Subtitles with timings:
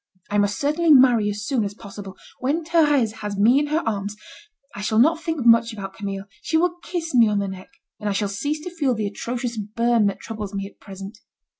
[0.31, 2.17] I must certainly marry as soon as possible.
[2.39, 4.15] When Thérèse has me in her arms,
[4.73, 6.25] I shall not think much about Camille.
[6.41, 9.59] She will kiss me on the neck, and I shall cease to feel the atrocious
[9.59, 11.19] burn that troubles me at present.